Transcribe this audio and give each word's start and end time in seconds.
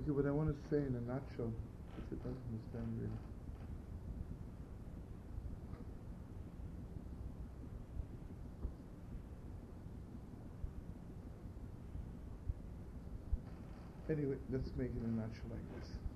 Okay, 0.00 0.12
what 0.12 0.24
I 0.24 0.30
want 0.30 0.48
to 0.48 0.56
say 0.70 0.78
in 0.78 0.96
a 0.96 1.12
nutshell, 1.12 1.52
if 1.98 2.12
it 2.12 2.24
doesn't 2.24 2.40
understand 2.48 2.88
really. 2.96 3.20
Anyway, 14.08 14.36
let's 14.50 14.70
make 14.76 14.88
it 14.88 15.02
a 15.04 15.08
nutshell 15.08 15.50
like 15.50 15.60
this. 15.76 16.09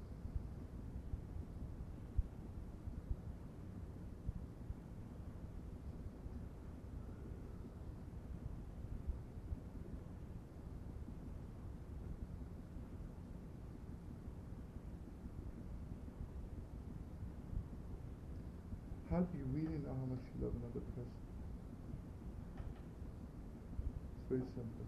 How 19.15 19.21
do 19.21 19.39
you 19.39 19.47
really 19.55 19.79
know 19.79 19.95
how 19.95 20.11
much 20.11 20.27
you 20.35 20.43
love 20.43 20.51
another 20.59 20.83
person? 20.91 21.07
It's 24.19 24.27
very 24.27 24.43
simple. 24.59 24.87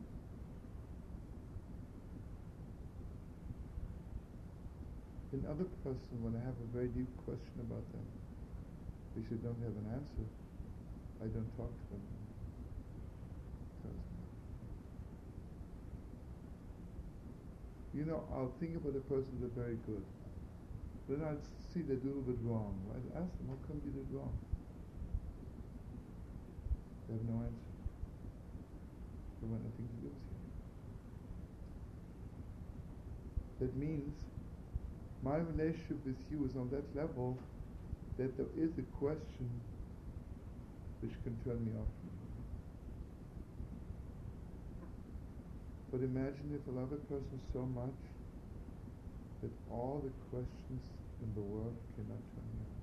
Another 5.31 5.71
person, 5.87 6.19
when 6.27 6.35
I 6.35 6.43
have 6.43 6.59
a 6.59 6.67
very 6.75 6.91
deep 6.91 7.07
question 7.23 7.55
about 7.71 7.87
them, 7.95 8.03
which 9.15 9.31
I 9.31 9.39
don't 9.47 9.63
have 9.63 9.79
an 9.79 9.95
answer, 9.95 10.27
I 11.23 11.31
don't 11.31 11.47
talk 11.55 11.71
to 11.71 11.87
them. 11.95 12.03
You 17.95 18.05
know, 18.11 18.27
I'll 18.35 18.51
think 18.59 18.75
about 18.75 18.99
a 18.99 19.07
person 19.07 19.39
they're 19.39 19.55
very 19.55 19.79
good. 19.87 20.03
Then 21.09 21.23
I'll 21.23 21.39
see 21.73 21.83
they 21.83 21.95
do 21.95 22.09
a 22.09 22.09
little 22.09 22.23
bit 22.23 22.39
wrong. 22.43 22.75
I'll 22.91 23.23
ask 23.23 23.31
them, 23.39 23.47
how 23.49 23.59
come 23.67 23.81
you 23.85 23.93
did 23.93 24.07
wrong? 24.11 24.37
They 27.09 27.15
have 27.15 27.25
no 27.25 27.35
answer. 27.47 27.75
They 29.41 29.47
want 29.47 29.63
nothing 29.63 29.87
to 29.87 29.95
do 30.03 30.11
with 30.11 30.27
you. 30.27 30.47
That 33.61 33.77
means 33.77 34.15
my 35.23 35.37
relationship 35.37 36.05
with 36.05 36.19
you 36.31 36.45
is 36.45 36.57
on 36.57 36.71
that 36.71 36.85
level 36.97 37.39
that 38.19 38.37
there 38.37 38.51
is 38.57 38.71
a 38.79 38.83
question 38.99 39.49
which 41.01 41.13
can 41.23 41.39
turn 41.45 41.65
me 41.65 41.73
off. 41.79 41.89
But 45.93 46.01
imagine 46.01 46.53
if 46.53 46.67
I 46.69 46.81
love 46.81 46.93
a 46.93 46.97
person 46.97 47.41
so 47.53 47.61
much 47.63 47.95
that 49.47 49.55
all 49.71 50.03
the 50.03 50.11
questions 50.35 50.83
in 51.23 51.31
the 51.35 51.41
world 51.41 51.77
cannot 51.95 52.19
turn 52.35 52.51
me 52.59 52.67
on. 52.67 52.83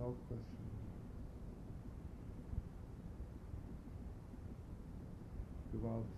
No 0.00 0.16
question. 0.24 0.64
Gewalt. 5.76 6.08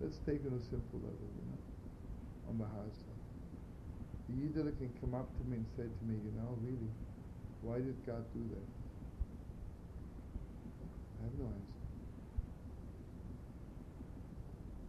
Let's 0.00 0.18
take 0.26 0.42
it 0.42 0.50
on 0.50 0.58
a 0.58 0.64
simple 0.66 0.98
level, 0.98 1.30
you 1.38 1.44
know, 1.46 1.60
on 2.50 2.58
the 2.58 2.64
high 2.64 2.90
side. 2.90 3.22
The 4.28 4.34
Yiddish 4.34 4.74
can 4.78 4.90
come 5.00 5.14
up 5.14 5.28
to 5.38 5.44
me 5.44 5.58
and 5.58 5.66
say 5.76 5.84
to 5.84 6.04
me, 6.04 6.18
you 6.18 6.32
know, 6.34 6.58
really, 6.58 6.90
why 7.62 7.78
did 7.78 7.94
God 8.06 8.24
do 8.34 8.42
that? 8.50 8.66
I 11.20 11.24
have 11.24 11.38
no 11.38 11.46
answer. 11.46 11.79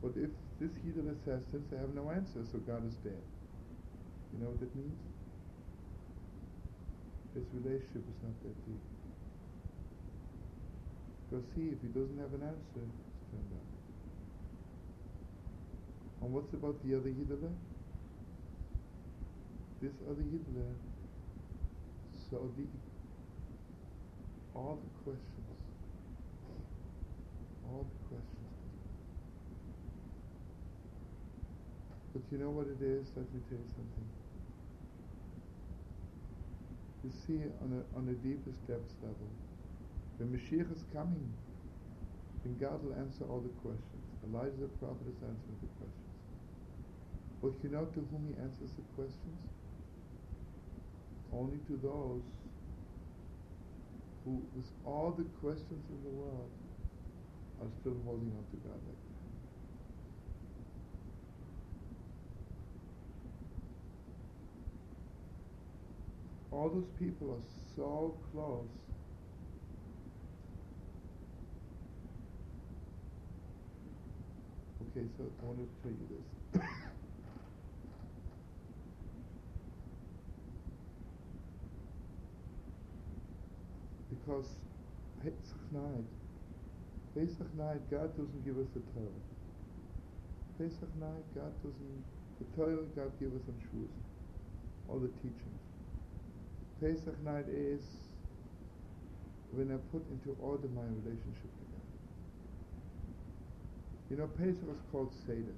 But 0.02 0.14
if 0.18 0.30
this 0.60 0.72
Yiddish 0.84 1.06
says 1.26 1.42
I 1.54 1.80
have 1.80 1.94
no 1.94 2.10
answer, 2.10 2.44
so 2.52 2.58
God 2.60 2.86
is 2.88 2.96
dead. 3.06 3.22
You 4.34 4.40
know 4.42 4.50
what 4.50 4.60
that 4.60 4.76
means? 4.76 4.98
His 7.36 7.46
relationship 7.54 8.02
is 8.02 8.20
not 8.24 8.36
that 8.44 8.56
deep. 8.66 8.82
Because 11.30 11.46
see, 11.56 11.70
if 11.70 11.80
he 11.82 11.88
doesn't 11.88 12.18
have 12.18 12.34
an 12.34 12.44
answer, 12.44 12.82
it's 12.82 13.24
turned 13.32 13.54
out. 13.56 13.70
And 16.24 16.34
what's 16.34 16.54
about 16.54 16.82
the 16.84 16.96
other 16.96 17.10
Yiddish? 17.10 17.40
This 19.82 19.94
other 20.10 20.22
Yiddish, 20.22 20.78
so 22.30 22.52
deep. 22.58 22.70
All 24.54 24.78
the 24.82 24.90
questions, 25.04 25.48
all 27.66 27.86
the 27.88 28.08
questions. 28.10 28.31
But 32.14 32.24
you 32.32 32.38
know 32.38 32.52
what 32.52 32.68
it 32.68 32.84
is? 32.84 33.08
Let 33.16 33.28
me 33.32 33.40
tell 33.48 33.58
you 33.58 33.72
something. 33.72 34.08
You 37.04 37.12
see, 37.12 37.40
on 37.64 37.72
a, 37.80 37.82
on 37.98 38.06
the 38.06 38.14
deepest 38.20 38.60
depths 38.68 38.94
level, 39.02 39.32
the 40.20 40.28
Mashiach 40.28 40.70
is 40.76 40.84
coming, 40.94 41.34
and 42.44 42.60
God 42.60 42.84
will 42.84 42.94
answer 43.00 43.24
all 43.26 43.40
the 43.40 43.54
questions. 43.64 44.06
Elijah 44.28 44.60
the 44.60 44.68
prophet 44.78 45.08
is 45.08 45.18
answering 45.24 45.60
the 45.64 45.72
questions. 45.80 46.12
But 47.42 47.58
you 47.64 47.70
know 47.74 47.86
to 47.86 48.00
whom 48.12 48.28
he 48.30 48.36
answers 48.44 48.70
the 48.78 48.86
questions? 48.94 49.40
Only 51.34 51.58
to 51.72 51.80
those 51.82 52.22
who, 54.26 54.44
with 54.54 54.70
all 54.86 55.16
the 55.18 55.26
questions 55.42 55.82
in 55.90 56.00
the 56.04 56.14
world, 56.14 56.52
are 57.62 57.72
still 57.80 57.98
holding 58.06 58.30
on 58.38 58.46
to 58.52 58.58
God 58.68 58.78
like 58.78 59.02
that. 59.10 59.21
All 66.52 66.70
those 66.70 66.90
people 67.00 67.32
are 67.32 67.46
so 67.76 68.14
close. 68.32 68.68
Okay, 74.82 75.08
so 75.18 75.24
I 75.42 75.46
want 75.46 75.60
to 75.60 75.68
tell 75.82 75.92
you 75.92 76.08
this. 76.12 76.62
because 84.10 84.50
Pesach 85.24 85.62
night, 85.72 86.08
Pesach 87.16 87.56
night, 87.58 87.80
God 87.90 88.12
doesn't 88.18 88.46
give 88.46 88.58
us 88.58 88.68
the 88.74 88.82
Torah. 88.92 89.22
Pesach 90.58 90.90
night, 91.00 91.24
God 91.34 91.54
doesn't, 91.64 92.04
the 92.40 92.46
Torah 92.58 92.84
God 92.96 93.12
give 93.20 93.30
us 93.30 93.42
on 93.48 93.56
Shavuos, 93.64 93.88
all 94.90 95.00
the 95.00 95.08
teachings. 95.24 95.61
Pesach 96.82 97.14
night 97.24 97.46
is 97.48 97.82
when 99.52 99.72
I 99.72 99.78
put 99.92 100.02
into 100.10 100.36
order 100.42 100.68
my 100.74 100.82
relationship 100.82 101.52
to 101.54 101.66
God. 101.70 101.88
You 104.10 104.18
know, 104.18 104.28
Pesach 104.28 104.66
is 104.68 104.82
called 104.92 105.14
Seder. 105.28 105.54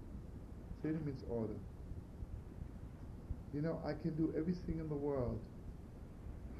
Seder 0.82 1.00
means 1.06 1.24
order. 1.30 1.56
You 3.54 3.62
know, 3.62 3.80
I 3.86 3.94
can 3.94 4.16
do 4.16 4.34
everything 4.38 4.80
in 4.80 4.90
the 4.90 4.96
world 4.96 5.40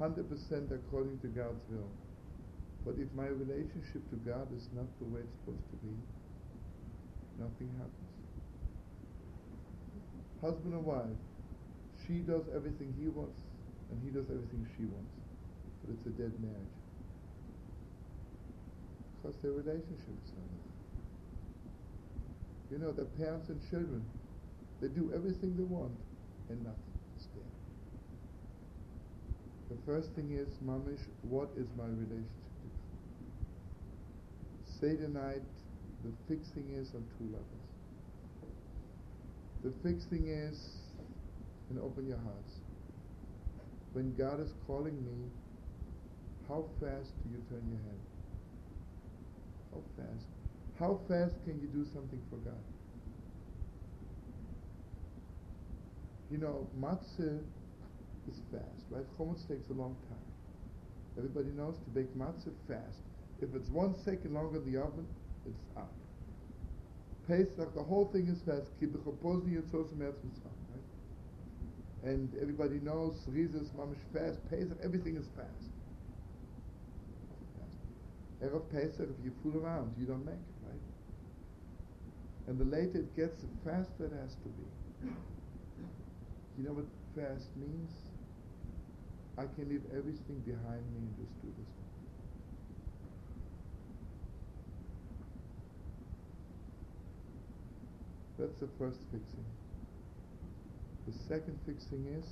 100% 0.00 0.24
according 0.72 1.18
to 1.20 1.26
God's 1.28 1.60
will. 1.68 1.90
But 2.86 2.96
if 2.98 3.12
my 3.14 3.26
relationship 3.26 4.08
to 4.10 4.16
God 4.24 4.48
is 4.56 4.68
not 4.74 4.86
the 4.98 5.04
way 5.12 5.20
it's 5.20 5.36
supposed 5.44 5.68
to 5.70 5.76
be, 5.84 5.92
nothing 7.38 7.68
happens. 7.76 8.14
Husband 10.40 10.72
and 10.72 10.84
wife, 10.84 11.20
she 12.06 12.20
does 12.24 12.44
everything 12.54 12.94
he 12.98 13.08
wants, 13.08 13.40
and 13.90 14.00
he 14.02 14.10
does 14.10 14.26
everything 14.30 14.66
she 14.76 14.84
wants. 14.84 15.14
But 15.84 15.94
it's 15.94 16.06
a 16.06 16.14
dead 16.16 16.32
marriage. 16.40 16.76
Because 19.20 19.36
their 19.42 19.52
relationship 19.52 20.16
is 20.24 20.32
not 20.36 20.44
You 22.70 22.78
know, 22.78 22.92
the 22.92 23.04
parents 23.04 23.48
and 23.48 23.60
children, 23.70 24.04
they 24.80 24.88
do 24.88 25.12
everything 25.14 25.56
they 25.56 25.62
want, 25.62 25.96
and 26.50 26.58
nothing 26.64 26.94
is 27.16 27.26
there. 27.34 27.44
The 29.70 29.76
first 29.86 30.10
thing 30.12 30.32
is, 30.32 30.48
mamish, 30.66 31.06
what 31.22 31.50
is 31.56 31.66
my 31.76 31.84
relationship 31.84 32.28
with 32.64 32.72
Seder 34.80 35.08
night, 35.08 35.42
the 36.04 36.12
fixing 36.28 36.68
is 36.74 36.92
on 36.94 37.04
two 37.16 37.24
levels. 37.24 37.64
The 39.62 39.72
fixing 39.82 40.28
is, 40.28 40.76
and 41.70 41.78
open 41.78 42.06
your 42.06 42.18
hearts. 42.18 42.63
When 43.94 44.14
God 44.16 44.40
is 44.40 44.52
calling 44.66 44.96
me, 45.04 45.30
how 46.48 46.64
fast 46.80 47.12
do 47.22 47.30
you 47.30 47.42
turn 47.48 47.62
your 47.70 47.78
head? 47.78 48.02
How 49.72 49.80
fast? 49.96 50.26
How 50.78 50.98
fast 51.08 51.36
can 51.44 51.60
you 51.60 51.68
do 51.68 51.88
something 51.94 52.20
for 52.28 52.36
God? 52.36 52.58
You 56.30 56.38
know, 56.38 56.66
matzah 56.80 57.38
is 58.28 58.40
fast, 58.50 58.84
right? 58.90 59.06
Chometz 59.16 59.46
takes 59.46 59.70
a 59.70 59.74
long 59.74 59.94
time. 60.08 60.18
Everybody 61.16 61.50
knows 61.56 61.76
to 61.78 61.90
bake 61.90 62.12
matzah 62.18 62.52
fast. 62.66 62.98
If 63.40 63.54
it's 63.54 63.68
one 63.70 63.94
second 64.04 64.34
longer 64.34 64.58
in 64.58 64.72
the 64.72 64.80
oven, 64.80 65.06
it's 65.46 65.62
up. 65.76 65.92
Pesach, 67.28 67.72
the 67.74 67.82
whole 67.82 68.06
thing 68.06 68.26
is 68.26 68.40
fast. 68.42 68.70
right? 68.82 70.52
And 70.52 70.63
everybody 72.06 72.80
knows 72.80 73.14
Rizas, 73.28 73.70
mamish 73.70 73.96
fast. 74.12 74.38
Pesach, 74.50 74.78
everything 74.82 75.16
is 75.16 75.26
fast. 75.36 75.48
Erev 78.42 78.68
Pesach, 78.70 79.08
if 79.08 79.24
you 79.24 79.32
fool 79.42 79.56
around, 79.62 79.94
you 79.98 80.04
don't 80.04 80.24
make 80.24 80.34
it, 80.34 80.68
right? 80.68 80.80
And 82.46 82.58
the 82.58 82.64
later 82.64 82.98
it 82.98 83.16
gets, 83.16 83.40
the 83.40 83.48
faster 83.64 84.04
it 84.04 84.12
has 84.20 84.34
to 84.34 84.48
be. 84.48 85.08
You 86.58 86.64
know 86.68 86.72
what 86.72 86.84
fast 87.16 87.48
means? 87.56 87.90
I 89.38 89.42
can 89.56 89.68
leave 89.68 89.82
everything 89.96 90.42
behind 90.44 90.84
me 90.92 90.98
and 90.98 91.16
just 91.16 91.42
do 91.42 91.48
this. 91.56 91.72
That's 98.38 98.58
the 98.60 98.68
first 98.78 98.98
fixing. 99.10 99.63
The 101.06 101.12
second 101.28 101.58
fixing 101.66 102.06
is 102.16 102.24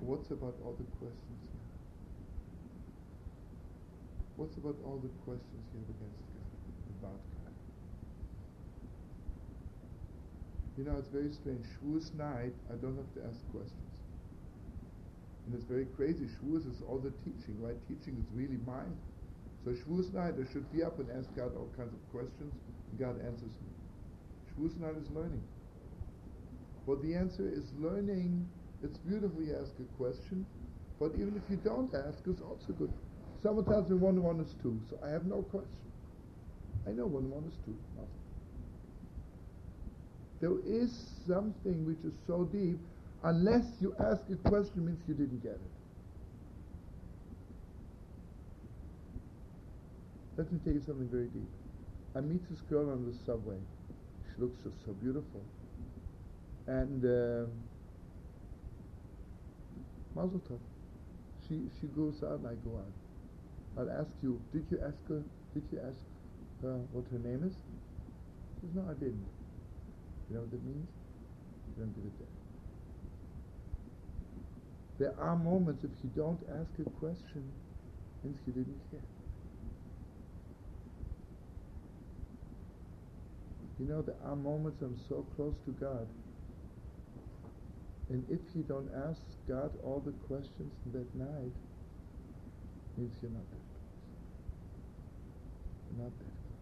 what's 0.00 0.30
about 0.30 0.54
all 0.64 0.76
the 0.78 0.86
questions 0.98 1.38
here? 1.42 1.66
What's 4.36 4.56
about 4.56 4.76
all 4.86 5.02
the 5.02 5.10
questions 5.26 5.62
you 5.74 5.82
have 5.82 5.90
against 5.90 6.22
God, 6.30 6.54
about 7.02 7.20
God? 7.42 7.54
You 10.78 10.84
know, 10.84 10.96
it's 10.98 11.10
very 11.10 11.32
strange. 11.34 11.66
Shavuos 11.66 12.14
night, 12.14 12.54
I 12.70 12.78
don't 12.78 12.94
have 12.94 13.10
to 13.18 13.26
ask 13.26 13.42
questions. 13.50 13.74
And 15.46 15.58
it's 15.58 15.66
very 15.66 15.86
crazy. 15.96 16.30
Shavuos 16.38 16.62
is 16.70 16.78
all 16.86 17.02
the 17.02 17.10
teaching, 17.26 17.58
right? 17.58 17.74
Teaching 17.88 18.14
is 18.22 18.30
really 18.30 18.62
mine. 18.62 18.94
So 19.64 19.74
Shavuos 19.74 20.14
night, 20.14 20.38
I 20.38 20.46
should 20.52 20.70
be 20.70 20.84
up 20.84 21.00
and 21.00 21.10
ask 21.10 21.26
God 21.34 21.50
all 21.58 21.66
kinds 21.74 21.90
of 21.90 21.98
questions, 22.14 22.54
and 22.54 23.00
God 23.00 23.18
answers 23.26 23.50
me. 23.58 23.74
Shavuos 24.54 24.78
night 24.78 24.94
is 25.02 25.10
learning. 25.10 25.42
Well, 26.88 26.96
the 27.02 27.14
answer 27.14 27.46
is 27.46 27.64
learning. 27.78 28.48
It's 28.82 28.96
beautiful 28.96 29.42
you 29.42 29.54
ask 29.60 29.72
a 29.78 30.02
question, 30.02 30.46
but 30.98 31.12
even 31.16 31.36
if 31.36 31.42
you 31.50 31.58
don't 31.58 31.94
ask, 31.94 32.20
it's 32.26 32.40
also 32.40 32.72
good. 32.72 32.90
Someone 33.42 33.66
tells 33.66 33.90
me 33.90 33.96
one 33.98 34.22
one 34.22 34.40
is 34.40 34.54
two, 34.62 34.80
so 34.88 34.98
I 35.04 35.10
have 35.10 35.26
no 35.26 35.42
question. 35.42 35.84
I 36.86 36.92
know 36.92 37.04
one 37.04 37.28
one 37.28 37.44
is 37.44 37.52
two. 37.66 37.76
Nothing. 37.92 38.08
There 40.40 40.56
is 40.64 40.90
something 41.28 41.84
which 41.84 42.00
is 42.06 42.14
so 42.26 42.44
deep, 42.44 42.78
unless 43.22 43.66
you 43.82 43.94
ask 44.00 44.22
a 44.32 44.48
question 44.48 44.86
means 44.86 44.98
you 45.06 45.12
didn't 45.12 45.42
get 45.42 45.60
it. 45.60 45.74
Let 50.38 50.50
me 50.50 50.58
tell 50.64 50.72
you 50.72 50.80
something 50.86 51.08
very 51.08 51.28
deep. 51.28 51.52
I 52.16 52.20
meet 52.22 52.48
this 52.48 52.62
girl 52.62 52.88
on 52.88 53.04
the 53.04 53.12
subway. 53.26 53.60
She 54.32 54.40
looks 54.40 54.56
just 54.64 54.82
so 54.86 54.92
beautiful. 54.94 55.44
And 56.68 57.02
uh, 57.02 57.48
Mazel 60.14 60.40
Tov. 60.40 60.58
She, 61.48 61.62
she 61.80 61.86
goes 61.86 62.22
out 62.22 62.40
I 62.44 62.54
go 62.62 62.76
out. 62.76 62.92
I'll 63.78 63.90
ask 63.90 64.10
you, 64.22 64.38
did 64.52 64.66
you 64.70 64.78
ask 64.84 64.96
her, 65.08 65.22
did 65.54 65.64
you 65.72 65.78
ask 65.78 65.96
her 66.62 66.76
what 66.92 67.04
her 67.10 67.18
name 67.18 67.42
is? 67.46 67.54
She 67.54 68.66
says, 68.66 68.74
no, 68.74 68.84
I 68.90 68.94
didn't. 68.94 69.24
You 70.28 70.36
know 70.36 70.40
what 70.42 70.50
that 70.50 70.64
means? 70.64 70.88
You 71.68 71.84
don't 71.84 71.94
give 71.96 72.04
it 72.04 72.18
there. 74.98 75.08
There 75.08 75.24
are 75.24 75.36
moments 75.36 75.84
if 75.84 75.90
you 76.02 76.10
don't 76.14 76.40
ask 76.60 76.68
a 76.84 76.90
question, 76.98 77.50
means 78.24 78.36
you 78.46 78.52
didn't 78.52 78.80
care. 78.90 79.00
You 83.78 83.86
know, 83.86 84.02
there 84.02 84.16
are 84.26 84.34
moments 84.36 84.82
I'm 84.82 84.98
so 85.08 85.24
close 85.36 85.54
to 85.64 85.70
God. 85.70 86.06
And 88.10 88.24
if 88.30 88.40
you 88.54 88.62
don't 88.62 88.88
ask 89.08 89.20
God 89.46 89.70
all 89.84 90.02
the 90.04 90.12
questions 90.26 90.72
that 90.92 91.14
night, 91.14 91.52
means 92.96 93.14
you're 93.22 93.30
not 93.30 93.48
there 93.50 93.68
not 95.98 96.12
that 96.18 96.24
close. 96.24 96.58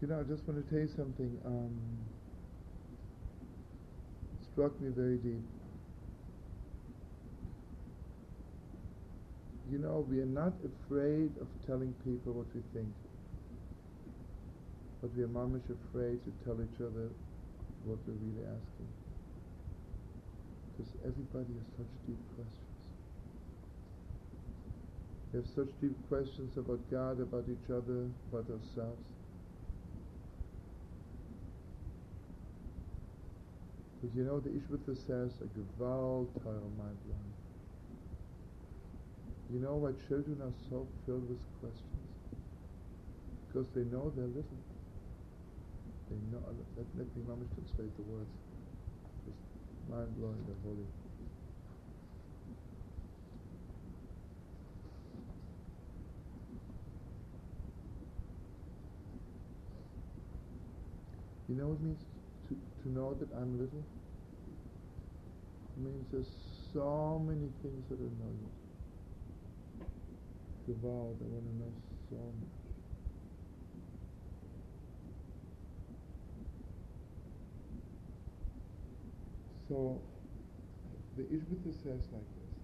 You 0.00 0.08
know, 0.08 0.20
I 0.20 0.22
just 0.22 0.46
want 0.48 0.64
to 0.64 0.70
tell 0.70 0.80
you 0.80 0.88
something. 0.96 1.38
Um, 1.44 1.76
struck 4.52 4.80
me 4.80 4.90
very 4.90 5.16
deep. 5.16 5.57
You 9.70 9.78
know, 9.78 10.06
we 10.08 10.20
are 10.20 10.26
not 10.26 10.54
afraid 10.64 11.30
of 11.40 11.48
telling 11.66 11.94
people 12.04 12.32
what 12.32 12.46
we 12.54 12.62
think. 12.72 12.88
But 15.02 15.14
we 15.14 15.22
are 15.22 15.28
mamish 15.28 15.68
afraid 15.68 16.18
to 16.24 16.32
tell 16.44 16.56
each 16.60 16.80
other 16.80 17.10
what 17.84 17.98
we're 18.06 18.14
really 18.14 18.44
asking 18.48 18.88
because 20.78 20.92
everybody 21.04 21.52
has 21.58 21.66
such 21.76 21.92
deep 22.06 22.22
questions. 22.36 22.78
We 25.32 25.38
have 25.40 25.48
such 25.54 25.74
deep 25.80 25.96
questions 26.08 26.56
about 26.56 26.78
God, 26.90 27.20
about 27.20 27.44
each 27.50 27.70
other, 27.70 28.06
about 28.30 28.46
ourselves. 28.46 29.08
But 34.00 34.14
you 34.14 34.22
know, 34.22 34.38
the 34.38 34.50
Izhbitzer 34.50 34.96
says, 34.96 35.32
a 35.42 35.48
gewalt 35.58 36.28
mind 36.44 36.98
blowing. 37.04 37.37
You 39.50 39.60
know 39.60 39.76
why 39.80 39.92
children 40.08 40.36
are 40.44 40.52
so 40.68 40.86
filled 41.06 41.24
with 41.24 41.40
questions? 41.60 42.04
Because 43.48 43.66
they 43.74 43.80
know 43.88 44.12
they're 44.14 44.28
little. 44.28 44.60
They 46.12 46.20
know, 46.28 46.44
let, 46.76 46.84
let 46.96 47.08
me 47.16 47.22
mamish 47.24 47.48
translate 47.56 47.96
the 47.96 48.04
words 48.12 48.28
It's 49.24 49.88
mind 49.88 50.12
blowing 50.20 50.44
the 50.44 50.52
holy. 50.68 50.84
You 61.48 61.54
know 61.56 61.68
what 61.68 61.80
it 61.80 61.84
means 61.88 62.04
to, 62.48 62.56
to 62.82 62.88
know 62.92 63.16
that 63.16 63.32
I'm 63.32 63.56
little? 63.56 63.84
It 65.72 65.80
means 65.80 66.04
there's 66.12 66.28
so 66.74 67.24
many 67.24 67.48
things 67.64 67.88
that 67.88 67.96
know 67.96 68.28
you. 68.28 68.67
Devout, 70.68 71.16
I 71.18 71.24
want 71.24 71.46
to 71.48 71.54
know 71.56 71.72
so 72.10 72.16
much. 72.16 72.58
So 79.66 79.98
the 81.16 81.22
Izhbitzer 81.22 81.72
says 81.72 82.04
like 82.12 82.28
this. 82.36 82.54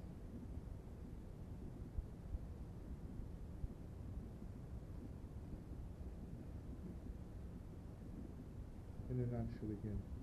In 9.10 9.20
a 9.20 9.26
nutshell 9.34 9.70
again. 9.82 10.13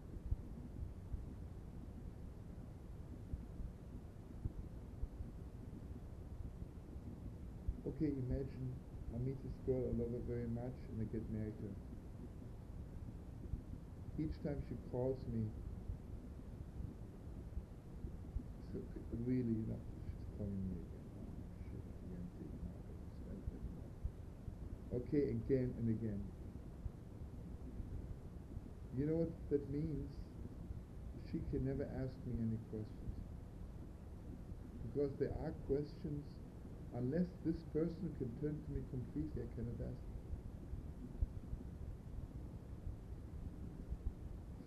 Okay, 8.02 8.14
imagine 8.30 8.74
I 9.14 9.18
meet 9.22 9.38
this 9.44 9.54
girl, 9.68 9.86
I 9.86 9.94
love 9.94 10.10
her 10.10 10.26
very 10.26 10.50
much, 10.50 10.74
and 10.90 10.98
I 10.98 11.06
get 11.14 11.22
married 11.30 11.54
to 11.62 11.70
her. 11.70 11.78
Each 14.18 14.34
time 14.42 14.58
she 14.70 14.76
calls 14.92 15.18
me, 15.30 15.46
so 18.74 18.80
really, 19.26 19.54
you 19.54 19.66
know, 19.70 19.78
she's 19.78 20.34
calling 20.38 20.58
me 20.66 20.82
again. 20.82 21.06
Okay, 24.94 25.24
again 25.30 25.74
and 25.78 25.90
again. 25.90 26.22
You 28.98 29.06
know 29.06 29.18
what 29.24 29.32
that 29.52 29.70
means? 29.72 30.10
She 31.32 31.40
can 31.52 31.66
never 31.66 31.88
ask 32.02 32.12
me 32.26 32.34
any 32.42 32.58
questions. 32.74 33.14
Because 34.84 35.12
there 35.20 35.32
are 35.46 35.54
questions 35.68 36.26
unless 36.96 37.28
this 37.46 37.56
person 37.74 38.12
can 38.20 38.30
turn 38.42 38.56
to 38.56 38.70
me 38.72 38.82
completely, 38.92 39.44
I 39.44 39.50
cannot 39.56 39.80
ask. 39.88 40.04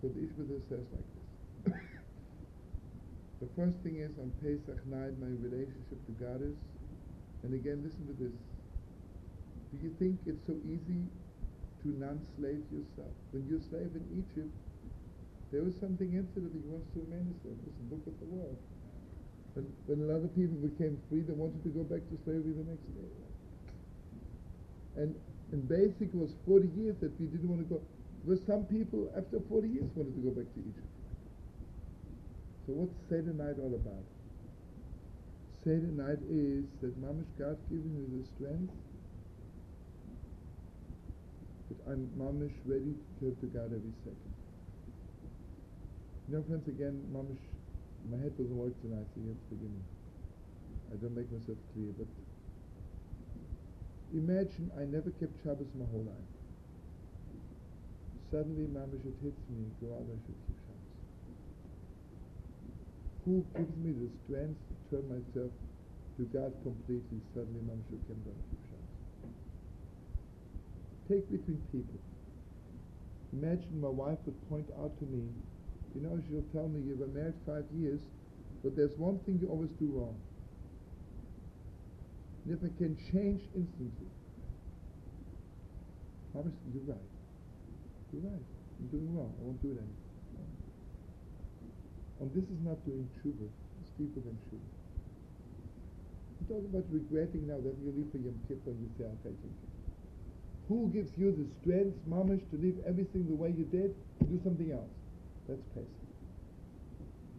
So 0.01 0.09
the 0.13 0.21
Ishmael 0.25 0.61
says 0.69 0.85
like 0.93 1.09
this. 1.13 1.29
the 3.41 3.49
first 3.57 3.77
thing 3.81 4.01
is 4.01 4.13
on 4.21 4.29
Pesach 4.41 4.77
night, 4.85 5.17
my 5.21 5.33
relationship 5.41 5.99
to 6.05 6.13
God 6.17 6.41
is, 6.41 6.57
and 7.43 7.53
again, 7.53 7.81
listen 7.85 8.05
to 8.09 8.15
this. 8.17 8.33
Do 9.73 9.77
you 9.81 9.93
think 9.97 10.19
it's 10.25 10.45
so 10.45 10.57
easy 10.65 11.05
to 11.83 11.87
non-slave 11.97 12.63
yourself? 12.73 13.13
When 13.31 13.45
you're 13.49 13.61
slave 13.61 13.93
in 13.93 14.05
Egypt, 14.13 14.53
there 15.51 15.61
was 15.61 15.73
something 15.77 16.13
inside 16.13 16.41
that 16.41 16.53
you 16.53 16.65
want 16.65 16.85
to 16.93 17.05
remain 17.05 17.29
a 17.29 17.35
slave. 17.41 17.57
Look 17.89 18.05
at 18.07 18.17
the 18.19 18.29
world. 18.29 18.57
When, 19.55 19.65
when 19.87 20.03
a 20.03 20.11
lot 20.11 20.19
of 20.19 20.35
people 20.35 20.59
became 20.59 20.99
free, 21.09 21.23
they 21.23 21.31
wanted 21.31 21.63
to 21.63 21.71
go 21.71 21.87
back 21.87 22.03
to 22.11 22.15
slavery 22.27 22.51
the 22.51 22.67
next 22.67 22.85
day. 22.91 23.11
And 24.99 25.15
and 25.51 25.67
basically 25.69 26.07
it 26.07 26.15
was 26.15 26.35
40 26.45 26.67
years 26.75 26.95
that 26.99 27.15
we 27.19 27.27
didn't 27.27 27.47
want 27.47 27.61
to 27.63 27.69
go. 27.71 27.81
There 28.27 28.37
some 28.45 28.65
people 28.65 29.07
after 29.15 29.39
40 29.47 29.69
years 29.69 29.87
wanted 29.95 30.15
to 30.17 30.21
go 30.21 30.31
back 30.35 30.51
to 30.51 30.59
Egypt. 30.59 30.91
So 32.65 32.73
what's 32.73 32.97
Seder 33.07 33.31
night 33.31 33.55
all 33.61 33.71
about? 33.77 34.03
Seder 35.63 35.93
night 35.93 36.19
is 36.27 36.65
that 36.81 36.91
Mamish 36.97 37.29
God 37.37 37.55
given 37.69 37.93
me 37.93 38.03
the 38.19 38.25
strength 38.35 38.73
that 41.69 41.79
I'm 41.87 42.09
Mamish 42.17 42.57
ready 42.65 42.97
to 42.97 43.05
turn 43.21 43.35
to 43.39 43.47
God 43.53 43.69
every 43.69 43.93
second. 44.01 44.33
You 46.27 46.37
know, 46.37 46.43
friends, 46.49 46.67
again, 46.67 47.05
Mamish 47.13 47.54
my 48.09 48.17
head 48.21 48.37
doesn't 48.37 48.57
work 48.57 48.73
tonight, 48.81 49.07
so 49.13 49.21
to 49.21 49.35
forgive 49.49 49.71
me. 49.71 49.83
I 50.93 50.95
don't 51.01 51.15
make 51.15 51.31
myself 51.31 51.57
clear, 51.73 51.89
but 51.97 52.07
imagine 54.13 54.69
I 54.77 54.85
never 54.85 55.09
kept 55.17 55.33
Shabbos 55.41 55.73
my 55.73 55.85
whole 55.89 56.05
life. 56.05 56.31
Suddenly, 58.29 58.69
Mamish, 58.69 59.05
it 59.05 59.17
hits 59.23 59.41
me, 59.49 59.65
go 59.81 59.95
out, 59.97 60.05
I 60.05 60.17
should 60.21 60.37
keep 60.45 60.59
Shabbos. 60.65 60.93
Who 63.25 63.45
gives 63.57 63.75
me 63.81 63.91
the 63.97 64.09
strength 64.25 64.59
to 64.69 64.73
turn 64.91 65.05
myself 65.09 65.51
to 66.17 66.23
God 66.29 66.53
completely? 66.61 67.19
Suddenly, 67.33 67.61
Mamish, 67.65 67.89
you 67.89 68.01
can 68.05 68.21
don't 68.21 68.41
keep 68.53 68.61
Shabbos. 68.69 69.33
Take 71.09 71.25
between 71.31 71.61
people. 71.73 72.01
Imagine 73.33 73.81
my 73.81 73.89
wife 73.89 74.19
would 74.25 74.37
point 74.49 74.69
out 74.79 74.93
to 74.99 75.05
me 75.05 75.27
you 75.95 76.01
know, 76.03 76.19
she'll 76.27 76.43
tell 76.51 76.67
me 76.67 76.83
you've 76.83 76.99
been 76.99 77.15
married 77.15 77.39
five 77.47 77.63
years, 77.71 78.01
but 78.63 78.75
there's 78.75 78.91
one 78.99 79.17
thing 79.23 79.39
you 79.39 79.47
always 79.47 79.71
do 79.79 79.87
wrong. 79.95 80.19
And 82.43 82.51
if 82.51 82.59
I 82.59 82.69
can 82.77 82.99
change 83.11 83.47
instantly, 83.55 84.11
obviously 86.35 86.67
you're 86.75 86.83
right. 86.83 87.11
You're 88.11 88.27
right. 88.27 88.47
I'm 88.79 88.87
doing 88.91 89.07
wrong. 89.15 89.31
I 89.39 89.41
won't 89.47 89.61
do 89.63 89.71
it 89.71 89.79
anymore. 89.79 90.03
And 92.19 92.27
this 92.35 92.43
is 92.43 92.59
not 92.59 92.75
doing 92.85 93.07
tshuva. 93.15 93.47
It's 93.81 93.91
deeper 93.95 94.19
than 94.19 94.35
tshuva. 94.51 94.67
I'm 96.39 96.45
talking 96.47 96.69
about 96.75 96.85
regretting 96.91 97.47
now 97.47 97.59
that 97.63 97.75
you 97.79 97.95
leave 97.95 98.11
for 98.11 98.19
Yom 98.19 98.35
Kippur 98.47 98.75
and 98.75 98.83
you 98.83 98.91
say, 98.99 99.07
I'll 99.07 99.19
take. 99.23 99.39
Who 100.67 100.91
gives 100.91 101.11
you 101.17 101.31
the 101.31 101.47
strength, 101.61 101.95
mamish, 102.09 102.43
to 102.51 102.57
leave 102.57 102.79
everything 102.85 103.27
the 103.27 103.35
way 103.35 103.53
you 103.55 103.63
did 103.63 103.95
and 104.19 104.27
do 104.29 104.39
something 104.43 104.71
else? 104.71 104.91
That's 105.47 105.61
Pesach. 105.73 106.05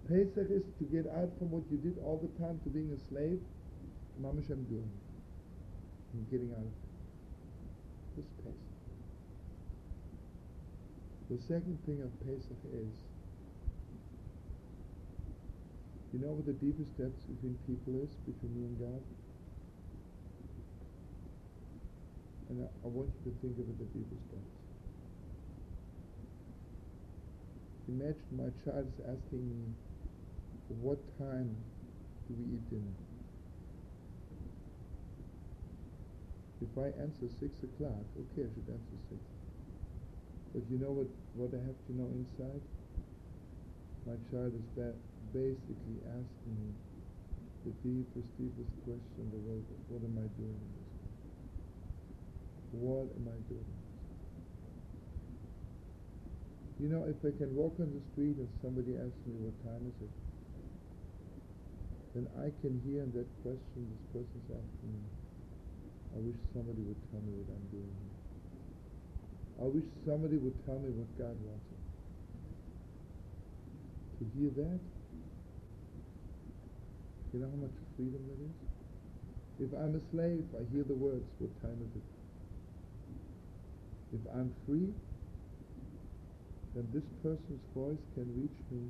Pesach 0.07 0.51
is 0.51 0.63
to 0.79 0.85
get 0.85 1.11
out 1.11 1.31
from 1.39 1.51
what 1.51 1.65
you 1.71 1.79
did 1.79 1.99
all 2.05 2.23
the 2.23 2.31
time 2.39 2.61
to 2.63 2.71
being 2.71 2.95
a 2.95 3.01
slave. 3.11 3.41
Mamish, 4.23 4.51
I'm 4.51 4.63
doing 4.71 4.87
it. 4.87 5.05
I'm 6.15 6.27
getting 6.31 6.53
out 6.55 6.63
of 6.63 6.71
it. 6.71 6.87
This 8.15 8.31
Pesach. 8.45 8.77
The 11.29 11.39
second 11.43 11.79
thing 11.85 11.99
of 12.07 12.15
Pesach 12.23 12.63
is, 12.71 12.95
you 16.15 16.23
know 16.23 16.31
what 16.39 16.47
the 16.47 16.55
deepest 16.55 16.97
depths 16.97 17.27
between 17.27 17.59
people 17.67 17.99
is, 17.99 18.15
between 18.23 18.55
me 18.55 18.63
and 18.71 18.79
God? 18.79 19.03
And 22.49 22.63
I, 22.63 22.71
I 22.87 22.89
want 22.89 23.11
you 23.11 23.27
to 23.27 23.37
think 23.43 23.59
of 23.59 23.67
it 23.67 23.77
the 23.83 23.91
deepest 23.91 24.23
depths. 24.31 24.66
Imagine 27.89 28.35
my 28.35 28.51
child 28.65 28.91
is 28.91 29.01
asking 29.07 29.47
me, 29.47 29.63
what 30.83 30.99
time 31.19 31.55
do 32.27 32.35
we 32.35 32.59
eat 32.59 32.71
dinner? 32.71 32.97
If 36.59 36.75
I 36.75 36.91
answer 36.99 37.31
6 37.31 37.39
o'clock, 37.63 38.03
okay, 38.19 38.43
I 38.43 38.51
should 38.51 38.67
answer 38.67 38.99
6. 39.07 39.21
But 40.53 40.63
you 40.67 40.79
know 40.83 40.91
what, 40.91 41.07
what 41.39 41.55
I 41.55 41.63
have 41.63 41.79
to 41.87 41.93
know 41.95 42.11
inside? 42.11 42.65
My 44.03 44.19
child 44.35 44.51
is 44.57 44.67
ba- 44.75 44.99
basically 45.31 46.03
asking 46.11 46.55
me 46.59 46.75
the 47.63 47.73
deepest, 47.87 48.35
deepest 48.35 48.75
question 48.83 49.15
in 49.23 49.31
the 49.31 49.43
world, 49.47 49.63
what 49.87 50.03
am 50.03 50.19
I 50.19 50.27
doing? 50.35 50.67
What 52.73 53.15
am 53.15 53.31
I 53.31 53.39
doing? 53.47 53.86
You 56.77 56.89
know, 56.93 57.09
if 57.09 57.17
I 57.25 57.33
can 57.33 57.57
walk 57.57 57.81
on 57.81 57.89
the 57.89 58.05
street 58.13 58.37
and 58.37 58.49
somebody 58.61 59.01
asks 59.01 59.25
me 59.25 59.33
what 59.41 59.57
time 59.65 59.81
is 59.89 59.97
it, 59.97 60.13
then 62.13 62.29
I 62.37 62.53
can 62.61 62.77
hear 62.85 63.01
in 63.01 63.13
that 63.17 63.29
question 63.41 63.89
this 63.89 64.05
person's 64.13 64.49
asking 64.53 64.93
me, 64.93 65.05
I 66.13 66.21
wish 66.21 66.37
somebody 66.53 66.85
would 66.85 67.01
tell 67.09 67.25
me 67.25 67.33
what 67.33 67.49
I'm 67.49 67.69
doing 67.73 67.93
here. 67.97 68.17
I 69.65 69.67
wish 69.73 69.89
somebody 70.05 70.37
would 70.37 70.57
tell 70.69 70.77
me 70.81 70.93
what 70.93 71.09
God 71.17 71.37
wants 71.49 71.65
me. 71.73 71.81
To 74.21 74.25
hear 74.37 74.51
that, 74.61 74.81
you 77.33 77.41
know 77.41 77.49
how 77.53 77.61
much 77.69 77.77
freedom 77.97 78.21
that 78.29 78.41
is? 78.45 78.57
If 79.69 79.73
I'm 79.73 79.97
a 79.97 80.03
slave, 80.13 80.45
I 80.53 80.65
hear 80.73 80.85
the 80.85 80.97
words, 80.97 81.25
what 81.41 81.53
time 81.65 81.81
is 81.81 81.93
it? 81.97 82.05
If 84.13 84.21
I'm 84.33 84.53
free, 84.69 84.93
then 86.77 86.87
this 86.93 87.09
person's 87.23 87.65
voice 87.75 88.05
can 88.13 88.29
reach 88.37 88.61
me 88.71 88.85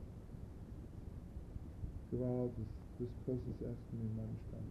throughout 2.10 2.50
this, 2.58 2.66
this 2.98 3.14
person's 3.22 3.62
asking 3.62 3.98
me 4.02 4.10
Manishtan. 4.18 4.66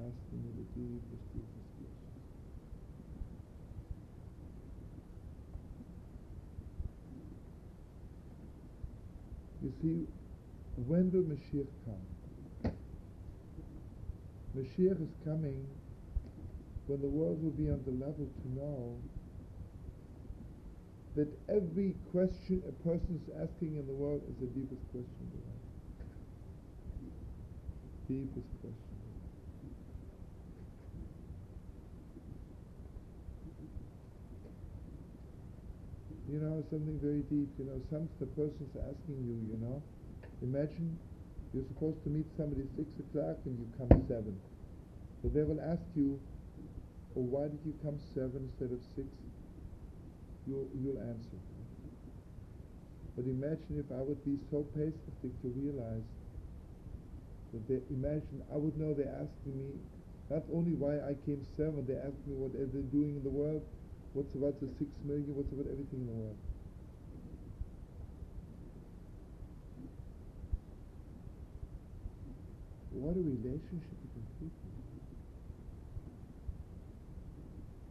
Asking 0.00 0.40
me 0.40 0.50
the 0.56 0.64
deepest, 0.72 1.28
deepest 1.36 1.68
questions. 1.76 2.08
You 9.60 9.72
see, 9.82 10.06
when 10.86 11.12
will 11.12 11.28
Mashiach 11.28 11.68
come? 11.84 12.72
Mashiach 14.56 15.02
is 15.02 15.12
coming 15.22 15.66
when 16.86 17.02
the 17.02 17.08
world 17.08 17.42
will 17.44 17.50
be 17.50 17.68
on 17.68 17.82
the 17.84 17.92
level 17.92 18.26
to 18.40 18.48
know 18.58 18.96
that 21.18 21.26
every 21.50 21.96
question 22.14 22.62
a 22.62 22.70
person 22.86 23.18
is 23.18 23.26
asking 23.42 23.74
in 23.74 23.84
the 23.90 23.92
world 23.92 24.22
is 24.30 24.38
the 24.38 24.46
deepest 24.54 24.78
question 24.94 25.26
of 25.34 25.42
life. 25.50 25.66
Deepest 28.06 28.46
question. 28.62 28.94
You 36.30 36.38
know, 36.38 36.62
something 36.70 37.00
very 37.02 37.26
deep, 37.26 37.50
you 37.58 37.66
know, 37.66 37.82
some 37.90 38.06
the 38.22 38.30
person's 38.38 38.70
asking 38.78 39.18
you, 39.26 39.42
you 39.50 39.58
know, 39.58 39.82
imagine 40.46 40.94
you're 41.52 41.66
supposed 41.66 41.98
to 42.04 42.10
meet 42.10 42.30
somebody 42.36 42.62
at 42.62 42.70
6 42.78 42.86
o'clock 43.10 43.42
and 43.42 43.58
you 43.58 43.66
come 43.74 43.90
7. 44.06 44.22
So 45.22 45.34
they 45.34 45.42
will 45.42 45.58
ask 45.66 45.82
you, 45.96 46.20
oh, 47.16 47.26
why 47.26 47.50
did 47.50 47.58
you 47.66 47.74
come 47.82 47.98
7 48.14 48.30
instead 48.38 48.70
of 48.70 48.78
6? 48.94 49.02
You'll, 50.48 50.68
you'll 50.82 50.98
answer. 51.00 51.38
But 53.16 53.26
imagine 53.26 53.78
if 53.78 53.92
I 53.92 54.00
would 54.00 54.24
be 54.24 54.38
so 54.50 54.62
pessimistic 54.72 55.42
to 55.42 55.48
realize 55.48 56.04
that 57.52 57.66
they, 57.68 57.80
imagine 57.94 58.42
I 58.52 58.56
would 58.56 58.76
know 58.78 58.94
they're 58.94 59.08
asking 59.20 59.58
me 59.58 59.72
That's 60.30 60.48
only 60.54 60.72
why 60.74 60.96
I 61.00 61.14
came 61.26 61.44
seven. 61.56 61.86
They 61.86 61.96
asked 61.96 62.26
me 62.28 62.34
what 62.36 62.54
are 62.56 62.66
they 62.66 62.84
doing 62.92 63.16
in 63.16 63.24
the 63.24 63.30
world. 63.30 63.62
What's 64.14 64.34
about 64.34 64.60
the 64.60 64.68
six 64.78 64.90
million? 65.04 65.34
What's 65.36 65.52
about 65.52 65.66
everything 65.72 66.00
in 66.02 66.08
the 66.08 66.12
world? 66.20 66.38
What 72.92 73.16
a 73.16 73.20
relationship 73.20 73.96
between 74.02 74.26
people. 74.40 74.70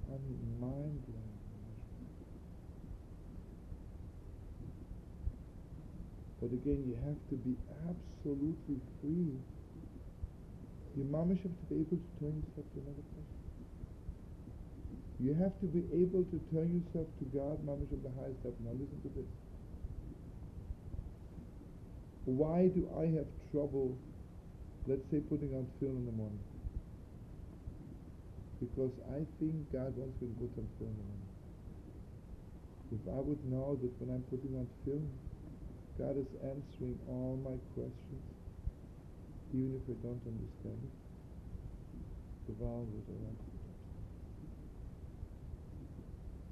I 0.10 0.18
mean, 0.18 0.58
mind 0.60 1.04
blowing. 1.06 1.38
But 6.42 6.54
again, 6.54 6.86
you 6.86 6.96
have 7.06 7.18
to 7.30 7.36
be 7.36 7.58
absolutely 7.90 8.80
free 9.02 9.38
you 10.98 11.06
mamish 11.06 11.44
have 11.44 11.54
to 11.54 11.66
be 11.70 11.76
able 11.86 11.94
to 11.94 12.10
turn 12.18 12.42
yourself 12.42 12.66
to 12.74 12.78
another 12.82 13.06
person. 13.14 13.38
You 15.22 15.38
have 15.38 15.54
to 15.62 15.68
be 15.70 15.86
able 15.94 16.26
to 16.26 16.38
turn 16.50 16.74
yourself 16.74 17.06
to 17.22 17.26
God, 17.30 17.62
mamish 17.62 17.94
of 17.94 18.02
the 18.02 18.10
highest 18.18 18.42
level. 18.42 18.58
Now 18.66 18.74
listen 18.74 18.98
to 19.06 19.12
this. 19.14 19.30
Why 22.26 22.74
do 22.74 22.90
I 22.98 23.14
have 23.14 23.30
trouble, 23.54 23.94
let's 24.90 25.06
say, 25.14 25.22
putting 25.22 25.54
on 25.54 25.70
tefillin 25.78 26.02
in 26.02 26.06
the 26.10 26.18
morning? 26.18 26.42
Because 28.58 28.92
I 29.14 29.22
think 29.38 29.54
God 29.70 29.94
wants 29.94 30.18
me 30.18 30.34
to 30.34 30.38
put 30.42 30.50
on 30.58 30.66
tefillin 30.82 30.98
in 30.98 30.98
the 30.98 31.10
morning. 31.14 31.30
If 32.90 33.04
I 33.06 33.22
would 33.22 33.46
know 33.46 33.78
that 33.78 33.94
when 34.02 34.18
I'm 34.18 34.26
putting 34.34 34.58
on 34.58 34.66
tefillin, 34.82 35.14
God 35.98 36.18
is 36.18 36.30
answering 36.46 37.00
all 37.10 37.40
my 37.44 37.58
questions, 37.74 38.24
even 39.54 39.82
if 39.82 39.90
I 39.90 39.98
don't 40.06 40.22
understand 40.30 40.78
it, 40.78 40.94
the 42.48 42.54
vow 42.64 42.86
would 42.86 43.08
arise. 43.10 43.58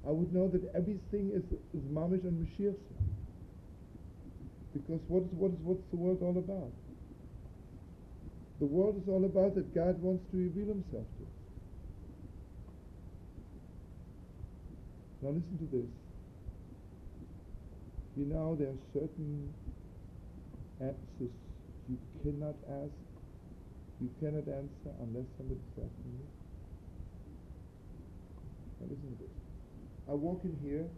I 0.06 0.10
would 0.10 0.32
know 0.34 0.48
that 0.48 0.62
everything 0.74 1.30
is, 1.34 1.42
is 1.74 1.84
mamish 1.90 2.22
and 2.22 2.46
Mashiach. 2.46 2.74
Because 4.72 5.00
what 5.08 5.22
is, 5.22 5.32
what 5.32 5.50
is, 5.50 5.58
what's 5.62 5.86
the 5.90 5.96
world 5.96 6.18
all 6.22 6.38
about? 6.38 6.70
The 8.60 8.66
world 8.66 9.00
is 9.02 9.08
all 9.08 9.24
about 9.24 9.54
that 9.54 9.74
God 9.74 10.00
wants 10.00 10.24
to 10.30 10.36
reveal 10.36 10.68
himself 10.68 11.06
to 11.18 11.22
us. 11.24 11.36
Now 15.22 15.30
listen 15.30 15.58
to 15.58 15.76
this. 15.76 16.05
You 18.16 18.24
know, 18.24 18.56
there 18.58 18.68
are 18.68 18.82
certain 18.94 19.52
answers 20.80 21.36
you 21.88 21.98
cannot 22.22 22.56
ask, 22.64 22.96
you 24.00 24.10
cannot 24.20 24.48
answer 24.48 24.90
unless 25.00 25.26
somebody 25.36 25.60
asking 25.76 26.16
you. 26.16 26.26
Now 28.80 28.86
listen 28.88 29.16
to 29.16 29.22
this. 29.22 29.36
I 30.08 30.12
walk 30.12 30.40
in 30.44 30.56
here 30.64 30.88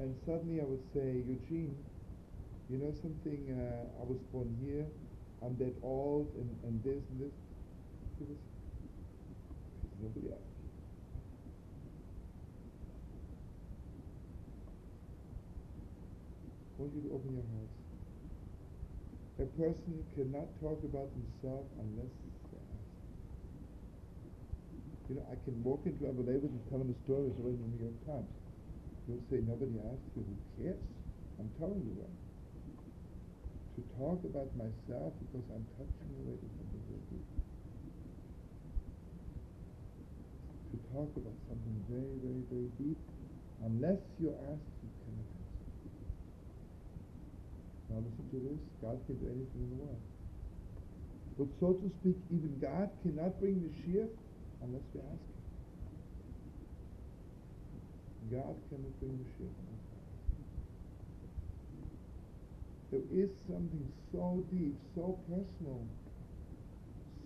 and 0.00 0.16
suddenly 0.26 0.60
I 0.60 0.64
would 0.64 0.82
say, 0.94 1.22
Eugene, 1.28 1.76
you 2.70 2.78
know 2.78 2.92
something, 3.02 3.52
uh, 3.52 4.00
I 4.00 4.04
was 4.04 4.18
born 4.32 4.56
here, 4.64 4.86
I'm 5.42 5.56
that 5.58 5.74
old 5.82 6.32
and, 6.36 6.48
and 6.64 6.82
this 6.82 7.02
and 7.10 7.20
this. 7.20 7.32
Nobody 10.00 10.32
asked 10.32 10.40
you. 10.40 10.64
I 16.73 16.73
want 16.84 17.00
you 17.00 17.08
to 17.08 17.16
open 17.16 17.32
your 17.32 17.48
hearts. 17.56 17.76
A 19.40 19.48
person 19.56 20.04
cannot 20.12 20.52
talk 20.60 20.76
about 20.84 21.08
himself 21.16 21.64
unless. 21.80 22.12
You 25.08 25.20
know, 25.20 25.26
I 25.28 25.36
can 25.44 25.56
walk 25.64 25.84
into 25.84 26.08
Abba 26.08 26.24
and 26.24 26.60
tell 26.72 26.80
him 26.80 26.88
a 26.88 26.96
story, 27.04 27.28
it's 27.28 27.36
already 27.36 27.60
in 27.60 27.76
the 27.76 27.76
New 27.76 27.92
York 27.92 28.00
Times. 28.08 28.32
He'll 29.04 29.20
say, 29.28 29.44
nobody 29.44 29.76
asked 29.84 30.08
you, 30.16 30.24
who 30.24 30.36
cares? 30.56 30.80
I'm 31.36 31.52
telling 31.60 31.84
you 31.84 31.92
that. 32.00 32.14
To 33.76 33.80
talk 34.00 34.20
about 34.24 34.48
myself 34.56 35.12
because 35.28 35.44
I'm 35.52 35.64
touching 35.76 36.08
already 36.24 36.48
something 36.56 36.84
very 36.88 37.04
deep. 37.12 37.28
To 40.72 40.76
talk 40.88 41.10
about 41.20 41.36
something 41.52 41.76
very, 41.84 42.16
very, 42.24 42.44
very 42.48 42.70
deep, 42.80 43.00
unless 43.60 44.00
you're 44.16 44.40
asked 44.52 44.73
Now 47.94 48.02
listen 48.02 48.26
to 48.34 48.42
this. 48.42 48.58
God 48.82 48.98
can 49.06 49.14
do 49.22 49.26
anything 49.30 49.62
in 49.62 49.70
the 49.70 49.78
world. 49.86 50.02
But 51.38 51.46
so 51.62 51.78
to 51.78 51.86
speak, 52.02 52.18
even 52.34 52.58
God 52.58 52.90
cannot 53.06 53.38
bring 53.38 53.62
the 53.62 53.70
sheaf 53.86 54.10
unless 54.66 54.82
we 54.90 54.98
ask 54.98 55.22
Him. 55.30 55.38
God 58.34 58.54
cannot 58.66 58.98
bring 58.98 59.14
the 59.14 59.30
Him. 59.38 59.54
There 62.90 63.06
is 63.14 63.30
something 63.46 63.86
so 64.10 64.42
deep, 64.50 64.74
so 64.94 65.18
personal, 65.30 65.86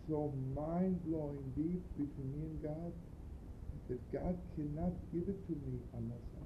so 0.09 0.33
mind-blowing 0.53 1.53
deep 1.57 1.81
between 1.97 2.29
me 2.37 2.45
and 2.45 2.63
God 2.63 2.93
that 3.89 4.01
God 4.13 4.37
cannot 4.55 4.93
give 5.13 5.29
it 5.33 5.41
to 5.49 5.53
me 5.65 5.81
unless 5.97 6.25
I 6.37 6.38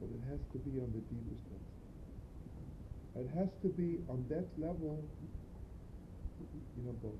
but 0.00 0.08
it 0.12 0.22
has 0.28 0.40
to 0.52 0.58
be 0.58 0.80
on 0.80 0.92
the 0.92 1.02
deepest 1.08 1.44
level. 1.48 1.76
It 3.16 3.28
has 3.32 3.48
to 3.62 3.68
be 3.72 3.96
on 4.12 4.24
that 4.28 4.44
level, 4.60 5.00
you 6.76 6.82
know, 6.84 6.92
both. 7.00 7.16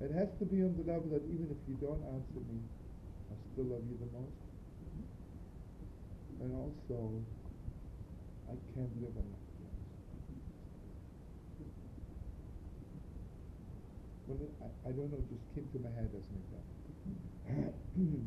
It 0.00 0.14
has 0.14 0.28
to 0.38 0.44
be 0.44 0.62
on 0.62 0.76
the 0.78 0.86
level 0.86 1.10
that 1.10 1.26
even 1.26 1.50
if 1.50 1.58
you 1.66 1.74
don't 1.82 2.02
answer 2.14 2.40
me, 2.46 2.62
I 3.30 3.34
still 3.52 3.74
love 3.74 3.82
you 3.90 3.98
the 3.98 4.10
most. 4.14 4.38
And 6.42 6.50
also, 6.54 7.22
I 8.46 8.54
can't 8.74 8.94
live 9.02 9.16
on 9.18 9.26
else. 9.34 9.50
Well, 14.26 14.38
I, 14.62 14.88
I 14.88 14.92
don't 14.92 15.10
know, 15.10 15.18
it 15.18 15.26
just 15.26 15.46
came 15.54 15.66
to 15.74 15.78
my 15.82 15.90
head 15.90 16.10
as 16.14 16.22
an 16.22 16.38
example. 16.38 16.74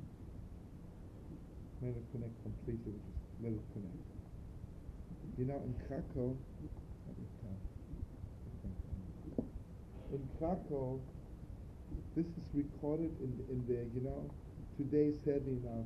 May 1.82 1.90
not 1.96 2.12
connect 2.12 2.36
completely 2.44 2.92
with 2.92 3.06
this 3.08 3.27
it. 3.44 3.60
You 5.38 5.46
know, 5.46 5.62
in 5.62 5.76
Krakow, 5.88 6.36
in 10.12 10.30
Krakow, 10.40 11.00
this 12.16 12.26
is 12.26 12.44
recorded 12.54 13.12
in, 13.22 13.32
in 13.50 13.60
the, 13.68 13.86
you 13.94 14.02
know, 14.02 14.30
today 14.78 15.14
sadly 15.26 15.62
enough, 15.62 15.86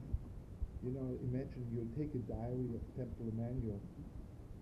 you 0.83 0.91
know, 0.91 1.05
imagine 1.31 1.67
you 1.75 1.83
take 1.97 2.13
a 2.15 2.23
diary 2.31 2.71
of 2.73 2.81
Temple 2.95 3.27
Emanu-El 3.35 3.81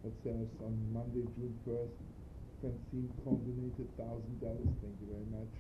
that 0.04 0.14
says 0.24 0.48
on 0.64 0.74
Monday, 0.94 1.28
June 1.38 1.54
1st, 1.68 1.94
Francine 2.62 3.10
Cohn 3.24 3.40
donated 3.46 3.88
thousand 3.96 4.36
dollars, 4.42 4.68
thank 4.82 4.96
you 5.00 5.08
very 5.08 5.28
much. 5.32 5.54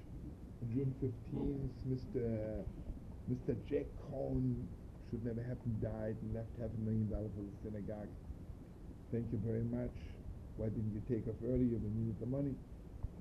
On 0.62 0.68
June 0.74 0.92
15th, 1.00 1.76
Mr. 1.88 2.63
Mr. 3.32 3.56
Jack 3.70 3.86
Cohn 4.12 4.68
should 5.10 5.26
never 5.26 5.41
happen, 5.41 5.74
died 5.82 6.15
and 6.22 6.34
left 6.38 6.54
half 6.62 6.69
a 6.69 6.82
million 6.86 7.10
dollars 7.10 7.34
for 7.34 7.41
the 7.41 7.56
synagogue. 7.65 8.10
Thank 9.12 9.26
you 9.34 9.41
very 9.41 9.65
much. 9.65 9.93
Why 10.58 10.69
didn't 10.69 10.93
you 10.93 11.02
take 11.10 11.26
off 11.26 11.39
earlier 11.41 11.82
when 11.82 11.91
you 11.98 12.13
needed 12.13 12.22
the 12.22 12.30
money? 12.30 12.54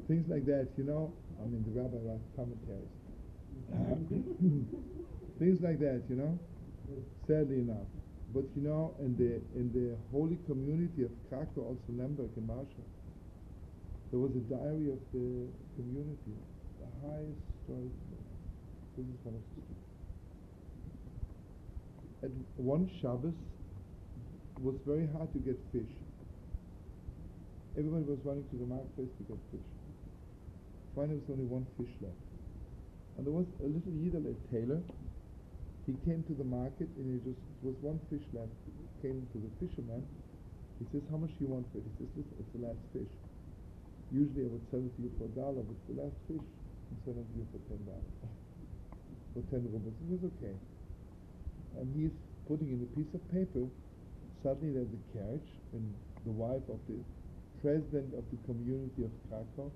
Things 0.06 0.28
like 0.28 0.44
that, 0.46 0.68
you 0.76 0.84
know. 0.84 1.12
I 1.40 1.48
mean, 1.48 1.64
the 1.64 1.72
rabbi 1.80 1.96
writes 2.04 2.28
commentaries. 2.36 2.92
Things 5.38 5.60
like 5.62 5.78
that, 5.80 6.02
you 6.08 6.16
know. 6.16 6.38
Sadly 7.26 7.60
enough, 7.60 7.88
but 8.32 8.44
you 8.56 8.62
know, 8.62 8.94
in 9.00 9.12
the 9.16 9.40
in 9.52 9.68
the 9.76 9.96
holy 10.10 10.38
community 10.46 11.04
of 11.04 11.12
Krakow, 11.28 11.76
also 11.76 11.88
Lemberg 11.92 12.32
and 12.36 12.46
Marshall, 12.46 12.88
there 14.10 14.18
was 14.18 14.32
a 14.32 14.44
diary 14.48 14.88
of 14.88 15.00
the 15.12 15.48
community, 15.76 16.36
the 16.80 16.88
highest 17.04 17.44
story. 17.64 17.92
This 18.96 19.04
is 19.04 19.20
one 19.20 19.36
of 19.36 19.42
the 19.44 19.60
stories 19.60 19.87
at 22.22 22.30
one 22.56 22.90
Shabbos, 23.00 23.34
it 24.58 24.62
was 24.62 24.74
very 24.82 25.06
hard 25.14 25.30
to 25.32 25.38
get 25.38 25.54
fish. 25.70 25.92
Everybody 27.78 28.10
was 28.10 28.18
running 28.26 28.42
to 28.50 28.56
the 28.58 28.66
marketplace 28.66 29.12
to 29.22 29.24
get 29.30 29.38
fish. 29.54 29.68
Finally, 30.98 31.22
there 31.22 31.30
was 31.30 31.38
only 31.38 31.46
one 31.46 31.66
fish 31.78 31.94
left. 32.02 32.18
And 33.14 33.22
there 33.22 33.34
was 33.34 33.46
a 33.62 33.70
little 33.70 33.94
Yidel, 33.94 34.26
a 34.26 34.34
tailor. 34.50 34.82
He 35.86 35.94
came 36.02 36.26
to 36.26 36.34
the 36.34 36.44
market 36.46 36.90
and 36.98 37.06
he 37.06 37.22
just, 37.22 37.38
there 37.62 37.70
was 37.70 37.78
one 37.86 38.02
fish 38.10 38.26
left. 38.34 38.50
He 38.66 38.74
came 38.98 39.22
to 39.30 39.38
the 39.38 39.50
fisherman. 39.62 40.02
He 40.82 40.90
says, 40.90 41.06
how 41.10 41.22
much 41.22 41.30
do 41.38 41.46
you 41.46 41.50
want 41.54 41.70
for 41.70 41.78
it? 41.78 41.86
He 41.86 42.02
says, 42.02 42.10
listen, 42.18 42.34
it's 42.42 42.50
the 42.50 42.62
last 42.66 42.82
fish. 42.90 43.12
Usually 44.10 44.42
I 44.42 44.50
would 44.50 44.66
sell 44.74 44.82
it 44.82 44.90
to 44.90 45.00
you 45.06 45.10
for 45.22 45.30
a 45.30 45.32
dollar, 45.38 45.62
but 45.62 45.74
it's 45.74 45.86
the 45.86 45.98
last 46.02 46.18
fish. 46.26 46.42
I'm 46.42 46.98
selling 47.06 47.22
it 47.22 47.30
to 47.30 47.36
you 47.38 47.46
for 47.54 47.60
ten 47.70 47.80
dollars. 47.86 48.14
for 49.38 49.42
ten 49.54 49.62
rubles. 49.70 49.94
He 50.02 50.18
says, 50.18 50.22
okay 50.34 50.56
and 51.76 51.84
he's 51.92 52.14
putting 52.48 52.72
in 52.72 52.80
a 52.80 52.90
piece 52.96 53.12
of 53.12 53.20
paper. 53.28 53.68
Suddenly 54.42 54.72
there's 54.72 54.88
a 54.88 55.02
carriage, 55.12 55.50
and 55.74 55.84
the 56.24 56.32
wife 56.32 56.64
of 56.72 56.80
the 56.88 56.96
president 57.60 58.14
of 58.14 58.24
the 58.30 58.38
community 58.46 59.04
of 59.04 59.12
Krakow 59.28 59.68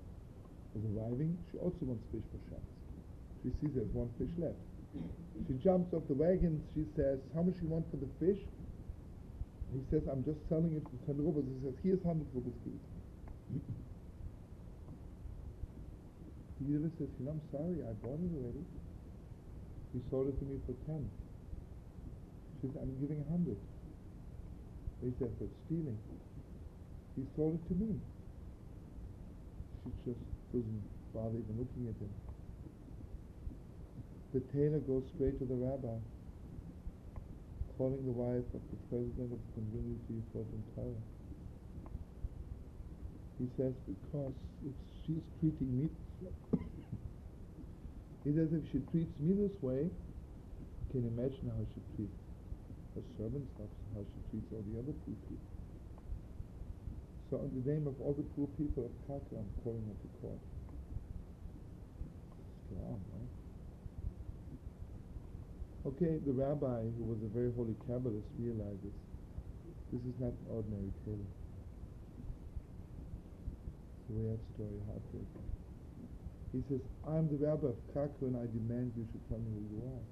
was 0.73 0.83
arriving, 0.95 1.37
she 1.51 1.57
also 1.59 1.77
wants 1.85 2.03
fish 2.09 2.25
for 2.31 2.39
Shabbos. 2.49 2.73
She 3.43 3.49
sees 3.61 3.75
there's 3.75 3.93
one 3.93 4.09
fish 4.17 4.31
left. 4.39 4.57
She 5.47 5.53
jumps 5.61 5.93
off 5.93 6.05
the 6.07 6.15
wagon, 6.15 6.63
she 6.73 6.85
says, 6.95 7.19
how 7.35 7.41
much 7.43 7.57
you 7.61 7.67
want 7.67 7.85
for 7.91 7.97
the 7.97 8.09
fish? 8.21 8.39
He 9.73 9.81
says, 9.89 10.05
I'm 10.05 10.23
just 10.23 10.37
selling 10.49 10.73
it 10.77 10.85
for 10.85 10.97
10 11.09 11.17
rubles. 11.17 11.45
He 11.49 11.57
says, 11.65 11.73
here's 11.81 12.01
100 12.05 12.25
rubles, 12.33 12.53
please. 12.61 12.85
The 16.61 16.77
Yiddish 16.77 16.93
says, 17.01 17.09
you 17.19 17.25
know, 17.25 17.33
I'm 17.33 17.43
sorry, 17.49 17.81
I 17.81 17.91
bought 18.05 18.21
it 18.21 18.31
already. 18.37 18.63
He 19.97 19.99
sold 20.13 20.29
it 20.29 20.37
to 20.39 20.45
me 20.45 20.61
for 20.69 20.77
10. 20.85 21.09
Says, 22.63 22.79
I'm 22.79 22.95
giving 22.95 23.19
a 23.19 23.27
100. 23.27 23.59
He 25.03 25.11
said, 25.19 25.35
that's 25.35 25.51
stealing. 25.67 25.99
He 27.19 27.27
sold 27.35 27.59
it 27.59 27.63
to 27.67 27.75
me. 27.75 27.99
She 29.83 29.91
just 30.07 30.23
doesn't 30.55 30.83
bother 31.11 31.43
even 31.43 31.59
looking 31.59 31.91
at 31.91 31.99
him. 31.99 32.07
The 34.31 34.39
tailor 34.55 34.79
goes 34.79 35.03
straight 35.11 35.43
to 35.43 35.45
the 35.45 35.59
rabbi, 35.59 35.99
calling 37.75 37.99
the 38.07 38.15
wife 38.15 38.47
of 38.55 38.63
the 38.71 38.79
president 38.87 39.35
of 39.35 39.43
the 39.43 39.51
community 39.59 40.23
for 40.31 40.47
the 40.47 40.63
Torah. 40.71 41.03
He 43.43 43.51
says, 43.59 43.75
because 43.83 44.31
if 44.63 44.75
she's 45.03 45.27
treating 45.43 45.67
me 45.83 45.91
he 48.23 48.31
says, 48.31 48.55
if 48.55 48.63
she 48.71 48.79
treats 48.87 49.11
me 49.19 49.35
this 49.35 49.51
way, 49.59 49.91
you 49.91 50.87
can 50.95 51.03
imagine 51.11 51.51
how 51.51 51.59
she 51.75 51.83
treats 51.99 52.22
her 52.95 53.05
servants, 53.17 53.49
how 53.57 54.03
she 54.05 54.19
treats 54.29 54.49
all 54.53 54.63
the 54.69 54.79
other 54.79 54.93
poor 55.05 55.17
people. 55.29 55.53
So 57.29 57.41
in 57.41 57.51
the 57.57 57.65
name 57.65 57.87
of 57.87 57.97
all 58.01 58.13
the 58.13 58.25
poor 58.37 58.47
people 58.57 58.85
of 58.85 58.93
Krakow, 59.09 59.41
I'm 59.41 59.49
calling 59.63 59.81
her 59.89 59.97
to 59.97 60.09
court. 60.21 60.41
Strong, 62.69 63.01
right? 63.09 63.33
Okay, 65.85 66.21
the 66.25 66.31
rabbi, 66.31 66.85
who 66.95 67.03
was 67.09 67.19
a 67.25 67.31
very 67.33 67.51
holy 67.57 67.75
Kabbalist, 67.89 68.29
realizes 68.39 68.93
this 69.91 70.01
is 70.05 70.15
not 70.21 70.31
an 70.31 70.45
ordinary 70.49 70.93
tailor. 71.03 71.31
It's 73.97 74.09
a 74.09 74.13
rare 74.13 74.39
story, 74.55 74.79
heartbreaking. 74.87 75.49
He 76.53 76.61
says, 76.69 76.81
I'm 77.09 77.27
the 77.27 77.41
rabbi 77.41 77.67
of 77.73 77.79
Krakow 77.91 78.29
and 78.29 78.37
I 78.37 78.45
demand 78.45 78.93
you 78.95 79.05
should 79.11 79.25
tell 79.27 79.39
me 79.39 79.49
who 79.57 79.63
you 79.73 79.81
are. 79.89 80.05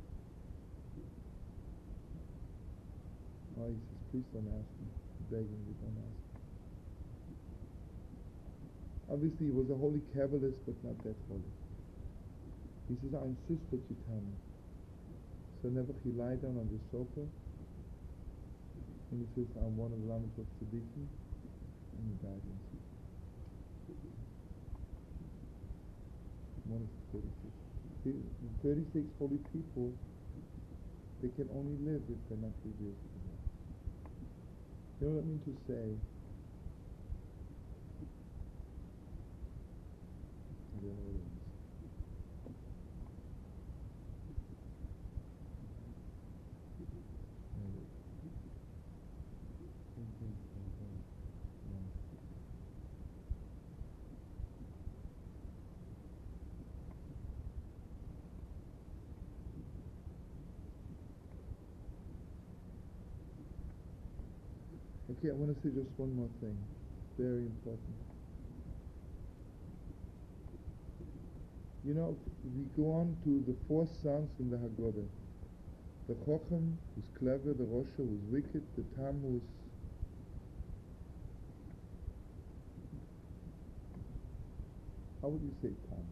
He 3.70 3.78
says, 3.78 4.02
please 4.10 4.28
don't 4.34 4.50
ask 4.50 4.72
me. 4.82 4.90
Begging 5.30 5.62
you, 5.68 5.76
don't 5.84 5.98
ask 6.02 6.18
me. 6.18 6.32
Obviously, 9.12 9.46
he 9.48 9.52
was 9.52 9.70
a 9.70 9.76
holy 9.78 10.02
Kabbalist, 10.16 10.58
but 10.66 10.76
not 10.84 10.98
that 11.04 11.16
holy. 11.30 11.54
He 12.90 12.96
says, 13.04 13.14
I 13.14 13.24
insist 13.28 13.64
that 13.72 13.84
you 13.92 13.96
tell 14.08 14.18
me. 14.24 14.36
So 15.62 15.70
never 15.70 15.94
he 16.04 16.12
lie 16.16 16.40
down 16.42 16.58
on 16.58 16.68
the 16.72 16.80
sofa, 16.90 17.28
and 19.12 19.18
he 19.20 19.28
says, 19.36 19.48
I'm 19.60 19.78
one 19.78 19.94
of 19.94 20.00
the 20.02 20.08
Lamed 20.10 20.32
Vav 20.40 20.48
Tzaddikim, 20.58 21.06
and 21.06 22.04
he 22.08 22.16
died 22.26 22.42
in 22.42 22.58
one 26.72 26.82
of 26.82 26.90
the 27.14 27.20
36. 27.20 27.54
The 28.08 28.50
36 28.64 29.06
holy 29.20 29.38
people, 29.54 29.94
they 31.22 31.30
can 31.36 31.48
only 31.54 31.78
live 31.86 32.02
if 32.10 32.18
they're 32.28 32.42
not 32.42 32.56
revealed. 32.66 33.21
You 35.02 35.08
know 35.08 35.14
what 35.16 35.24
I 35.24 35.26
mean 35.26 35.42
to 35.46 35.58
say? 35.66 35.98
Know 40.78 40.94
what 40.94 41.08
it 41.10 41.18
is. 41.18 41.32
Maybe. 47.58 47.86
Something, 49.96 50.36
something. 50.54 51.04
No. 51.72 51.80
Okay, 65.12 65.28
I 65.28 65.34
want 65.36 65.52
to 65.52 65.60
say 65.60 65.76
just 65.76 65.92
one 66.00 66.16
more 66.16 66.32
thing. 66.40 66.56
Very 67.20 67.44
important. 67.44 67.96
You 71.84 71.94
know, 72.00 72.16
we 72.56 72.64
go 72.80 72.96
on 72.96 73.18
to 73.28 73.44
the 73.44 73.58
four 73.68 73.90
sons 74.02 74.32
in 74.40 74.48
the 74.48 74.56
Haggadah. 74.56 75.04
The 76.08 76.16
Chochem, 76.24 76.80
who's 76.96 77.10
clever, 77.20 77.52
the 77.52 77.68
Rosha, 77.68 78.00
who's 78.00 78.24
wicked, 78.32 78.64
the 78.80 78.84
Tam, 78.96 79.20
who's 79.20 79.44
How 85.22 85.28
would 85.28 85.42
you 85.44 85.54
say 85.62 85.76
Tam? 85.92 86.06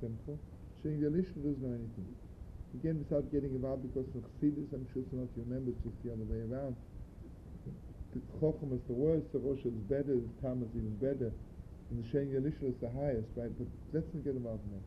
Simple. 0.00 0.38
Shaying 0.82 1.04
the 1.04 1.10
doesn't 1.10 1.60
know 1.60 1.76
anything. 1.76 2.08
Again, 2.80 3.04
without 3.04 3.30
getting 3.30 3.52
involved 3.52 3.84
because 3.84 4.08
of 4.16 4.24
Chassidus, 4.40 4.72
I'm 4.72 4.88
sure 4.94 5.04
some 5.10 5.20
of 5.20 5.28
you 5.36 5.44
remember, 5.44 5.70
it's 5.76 5.82
just 5.84 5.98
the 6.02 6.12
other 6.16 6.24
way 6.24 6.40
around 6.48 6.74
the 8.14 8.20
Chochem 8.40 8.72
is 8.72 8.80
the 8.86 8.94
worst, 8.94 9.26
the 9.32 9.38
Rosh 9.38 9.64
is 9.64 9.74
better, 9.88 10.16
the 10.16 10.32
Tam 10.40 10.62
is 10.62 10.70
even 10.76 10.96
better, 10.96 11.32
and 11.90 12.04
the 12.04 12.08
Shen 12.08 12.32
Yelishah 12.32 12.68
is 12.72 12.78
the 12.80 12.90
highest, 12.90 13.28
right? 13.36 13.52
But 13.58 13.68
let's 13.92 14.06
not 14.14 14.24
get 14.24 14.36
involved 14.36 14.64
in 14.64 14.80
that. 14.80 14.86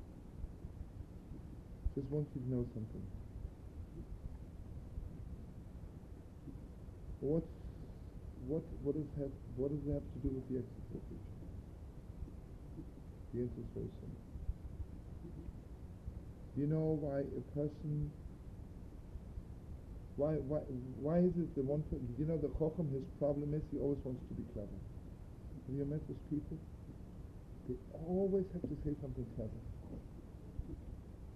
Just 1.95 2.10
want 2.10 2.27
you 2.34 2.41
to 2.41 2.49
know 2.49 2.65
something. 2.73 3.05
What, 7.21 7.43
what, 8.47 8.63
what 8.81 8.95
does 8.95 9.05
have, 9.21 9.29
what 9.55 9.69
does 9.69 9.81
it 9.86 9.93
have 9.93 10.01
to 10.01 10.19
do 10.25 10.29
with 10.34 10.47
the 10.49 10.65
teaching? 10.89 11.21
The 13.34 13.41
answer 13.41 13.62
is 13.62 13.69
very 13.77 13.91
simple. 14.01 14.21
You 16.57 16.67
know 16.67 16.97
why 16.99 17.21
a 17.21 17.43
person 17.55 18.12
why, 20.15 20.36
why, 20.43 20.60
why 21.00 21.17
is 21.19 21.32
it 21.39 21.56
the 21.56 21.63
one 21.63 21.84
you 22.19 22.26
know 22.26 22.38
the 22.38 22.52
Chochem, 22.60 22.91
his 22.91 23.04
problem 23.19 23.54
is 23.54 23.62
he 23.71 23.80
always 23.80 24.00
wants 24.04 24.21
to 24.28 24.34
be 24.36 24.43
clever. 24.54 24.78
Have 25.67 25.76
you 25.76 25.86
met 25.86 26.04
those 26.08 26.19
people? 26.30 26.58
They 27.69 27.76
always 27.95 28.45
have 28.54 28.63
to 28.67 28.78
say 28.84 28.91
something 29.00 29.26
clever. 29.39 29.62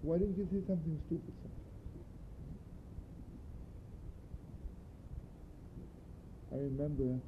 Why 0.04 0.20
didn't 0.20 0.38
you 0.38 0.48
say 0.52 0.62
something 0.68 1.00
stupid 1.08 1.34
sometimes? 1.40 1.66
I 6.52 6.58
remember, 6.68 7.20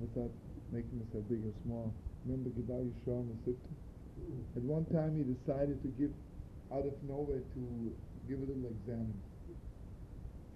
without 0.00 0.32
making 0.70 1.00
myself 1.00 1.24
big 1.28 1.42
or 1.42 1.54
small, 1.64 1.92
remember 2.24 2.50
Gedalia 2.54 2.92
Shalom 3.04 3.34
Sipta? 3.48 3.72
At 4.56 4.62
one 4.62 4.84
time 4.92 5.16
he 5.16 5.24
decided 5.24 5.82
to 5.82 5.88
give, 5.96 6.12
out 6.72 6.86
of 6.86 6.94
nowhere, 7.08 7.40
to 7.40 7.62
give 8.28 8.38
a 8.38 8.46
little 8.46 8.68
exam. 8.68 9.10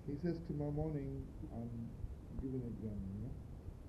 He 0.04 0.14
says 0.20 0.36
tomorrow 0.46 0.72
morning 0.72 1.24
I'm 1.48 1.72
giving 2.44 2.60
an 2.60 2.76
exam, 2.76 2.92
you 2.92 3.18
know. 3.24 3.34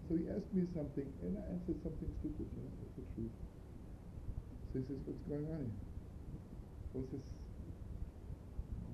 So 0.08 0.12
he 0.16 0.24
asked 0.32 0.52
me 0.56 0.64
something, 0.72 1.08
and 1.26 1.36
I 1.36 1.44
answered 1.52 1.82
something 1.84 2.10
stupid, 2.22 2.46
you 2.46 2.62
know, 2.62 2.72
that's 2.78 2.96
the 2.96 3.06
truth. 3.18 3.36
So 4.72 4.74
he 4.80 4.84
says, 4.86 5.00
what's 5.04 5.26
going 5.28 5.48
on 5.50 5.60
here? 5.66 5.82
What's 6.94 7.10
this? 7.12 7.26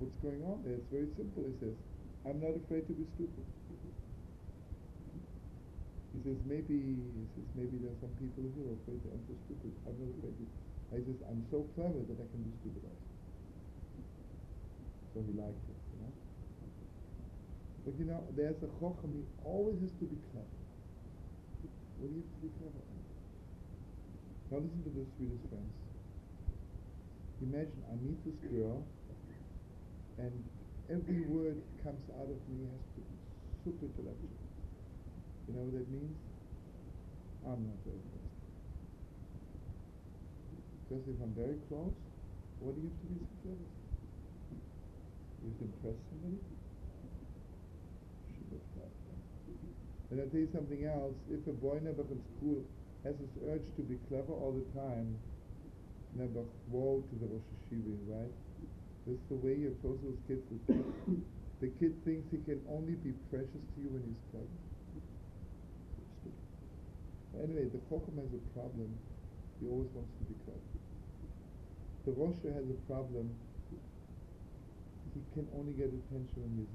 What's 0.02 0.18
going 0.18 0.42
on 0.42 0.66
there? 0.66 0.82
It's 0.82 0.90
very 0.90 1.06
simple, 1.14 1.46
he 1.46 1.54
says. 1.62 1.76
I'm 2.26 2.42
not 2.42 2.58
afraid 2.58 2.90
to 2.90 2.94
be 2.96 3.06
stupid. 3.14 3.46
He 6.10 6.18
says, 6.26 6.38
maybe, 6.46 6.74
he 6.74 7.24
says, 7.38 7.46
maybe 7.54 7.78
there 7.82 7.94
are 7.94 8.00
some 8.02 8.14
people 8.18 8.42
who 8.50 8.72
are 8.72 8.76
afraid 8.82 8.98
to 9.06 9.08
answer 9.14 9.36
stupid. 9.46 9.72
I'm 9.86 9.94
not 10.00 10.10
afraid 10.18 10.34
to. 10.42 10.44
He 10.92 11.02
says, 11.06 11.20
I'm 11.30 11.42
so 11.54 11.64
clever 11.78 12.02
that 12.02 12.18
I 12.18 12.26
can 12.34 12.42
be 12.42 12.52
stupid 12.62 12.82
also. 12.82 13.10
So 15.14 15.18
he 15.22 15.32
liked 15.38 15.62
it. 15.70 15.71
But 17.84 17.98
you 17.98 18.06
know, 18.06 18.22
there's 18.36 18.62
a 18.62 18.70
chochem, 18.78 19.10
he 19.10 19.26
always 19.44 19.80
has 19.82 19.90
to 19.98 20.06
be 20.06 20.18
clever. 20.30 20.46
What 21.98 22.10
do 22.10 22.14
you 22.14 22.22
have 22.22 22.30
to 22.30 22.42
be 22.46 22.50
clever 22.62 22.78
on? 22.78 23.02
Now 24.50 24.58
listen 24.62 24.82
to 24.86 24.92
this, 24.94 25.08
sweetest 25.18 25.42
friends. 25.50 25.74
Imagine 27.42 27.82
I 27.90 27.98
meet 27.98 28.22
this 28.22 28.38
girl, 28.54 28.86
and 30.18 30.30
every 30.86 31.26
word 31.26 31.58
comes 31.82 32.06
out 32.14 32.30
of 32.30 32.38
me 32.46 32.70
has 32.70 32.86
to 32.94 33.00
be 33.02 33.16
super 33.66 33.90
intellectual. 33.90 34.38
You 35.50 35.58
know 35.58 35.66
what 35.66 35.74
that 35.74 35.90
means? 35.90 36.14
I'm 37.42 37.66
not 37.66 37.82
very 37.82 37.98
close. 37.98 38.30
Because 40.86 41.02
if 41.10 41.18
I'm 41.18 41.34
very 41.34 41.58
close, 41.66 41.98
what 42.62 42.78
do 42.78 42.86
you 42.86 42.94
have 42.94 43.00
to 43.02 43.06
be 43.10 43.18
so 43.18 43.26
clever? 43.42 43.66
You 45.42 45.50
have 45.50 45.58
to 45.58 45.66
impress 45.66 45.98
somebody? 46.14 46.38
And 50.12 50.20
I'll 50.20 50.28
tell 50.28 50.44
you 50.44 50.52
something 50.52 50.84
else. 50.84 51.16
If 51.32 51.40
a 51.48 51.56
boy 51.56 51.80
never 51.80 52.04
in 52.04 52.20
school 52.36 52.60
has 53.00 53.16
this 53.16 53.32
urge 53.48 53.64
to 53.80 53.82
be 53.88 53.96
clever 54.12 54.36
all 54.36 54.52
the 54.52 54.68
time, 54.76 55.16
never 56.12 56.44
woe 56.68 57.00
to 57.00 57.14
the 57.16 57.32
Rosh 57.32 57.48
Yeshiva, 57.48 57.96
right? 58.12 58.34
This 59.08 59.16
is 59.16 59.24
the 59.32 59.40
way 59.40 59.56
close 59.80 59.96
to 60.04 60.12
those 60.12 60.20
kids. 60.28 60.44
The 60.52 60.60
kid, 60.68 60.84
the 61.64 61.72
kid 61.80 61.96
thinks 62.04 62.28
he 62.28 62.44
can 62.44 62.60
only 62.68 62.92
be 63.00 63.16
precious 63.32 63.56
to 63.56 63.76
you 63.80 63.88
when 63.88 64.04
he's 64.04 64.20
present. 64.28 64.60
Anyway, 67.40 67.72
the 67.72 67.80
Chocham 67.88 68.20
has 68.20 68.28
a 68.36 68.42
problem. 68.52 68.92
He 69.64 69.72
always 69.72 69.88
wants 69.96 70.12
to 70.20 70.24
be 70.28 70.36
cut. 70.44 70.60
The 72.04 72.12
Rosh 72.20 72.36
has 72.52 72.68
a 72.68 72.76
problem. 72.84 73.32
He 75.16 75.24
can 75.32 75.48
only 75.56 75.72
get 75.72 75.88
attention 75.88 76.36
when 76.36 76.52
he's 76.60 76.68